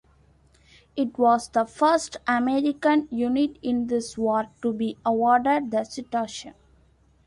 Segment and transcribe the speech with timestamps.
[0.95, 6.55] It was the first American unit in this war to be awarded the citation.